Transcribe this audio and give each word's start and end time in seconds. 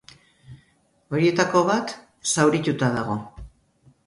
Horietako 1.11 1.61
bat 1.67 1.93
zaurituta 2.33 2.91
dago. 2.97 3.21